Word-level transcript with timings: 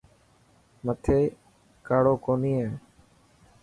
مٿي 0.85 1.19
ڪاڙو 1.87 2.13
ڪوني 2.25 2.53
هي. 2.59 2.69